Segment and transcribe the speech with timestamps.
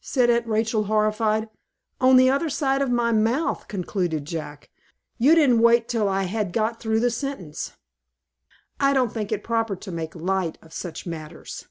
[0.00, 1.50] said Aunt Rachel, horrified.
[2.00, 4.70] "On the other side of my mouth," concluded Jack.
[5.18, 7.74] "You didn't wait till I had got through the sentence."
[8.80, 11.66] "I don't think it proper to make light of such matters."